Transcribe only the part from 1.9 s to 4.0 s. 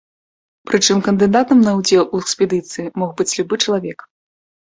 у экспедыцыі мог быць любы чалавек.